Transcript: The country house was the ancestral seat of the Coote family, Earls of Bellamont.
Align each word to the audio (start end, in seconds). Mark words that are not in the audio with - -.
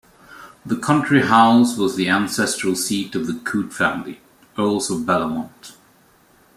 The 0.65 0.77
country 0.77 1.21
house 1.27 1.77
was 1.77 1.95
the 1.95 2.09
ancestral 2.09 2.73
seat 2.75 3.13
of 3.13 3.27
the 3.27 3.35
Coote 3.35 3.71
family, 3.71 4.19
Earls 4.57 4.89
of 4.89 5.01
Bellamont. 5.05 5.75